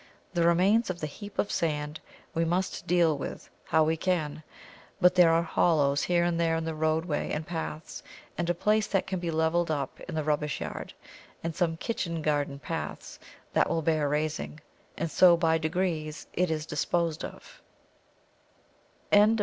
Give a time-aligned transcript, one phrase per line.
[0.33, 1.99] The remains of the heap of sand
[2.33, 4.41] we must deal with how we can;
[4.99, 8.01] but there are hollows here and there in the roadway and paths,
[8.35, 10.91] and a place that can be levelled up in the rubbish yard,
[11.43, 13.19] and some kitchen garden paths
[13.53, 14.59] that will bear raising,
[14.97, 17.61] and so by degrees it is disposed of."